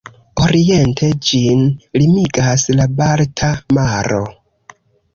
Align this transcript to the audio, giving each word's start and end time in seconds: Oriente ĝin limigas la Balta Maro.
Oriente 0.45 1.09
ĝin 1.27 1.61
limigas 2.03 2.67
la 2.81 2.91
Balta 3.05 3.55
Maro. 3.81 4.27